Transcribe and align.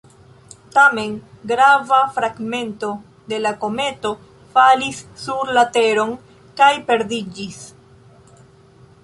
Tamen 0.75 1.11
grava 1.51 1.99
fragmento 2.15 2.89
de 3.33 3.39
la 3.43 3.51
kometo 3.65 4.15
falis 4.57 5.05
sur 5.27 5.53
la 5.59 5.67
Teron 5.77 6.17
kaj 6.63 6.73
perdiĝis. 6.91 7.63